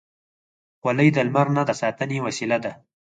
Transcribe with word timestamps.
خولۍ 0.79 1.07
د 1.13 1.17
لمر 1.27 1.47
نه 1.57 1.63
د 1.69 1.71
ساتنې 1.81 2.17
وسیله 2.27 2.57
ده. 2.63 2.71